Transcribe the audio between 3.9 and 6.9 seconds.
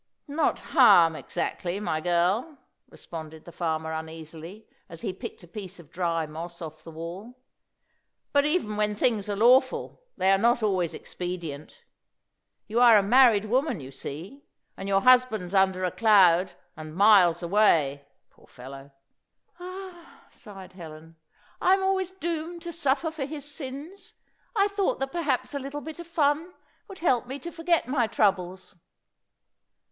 uneasily, as he picked a piece of dry moss off the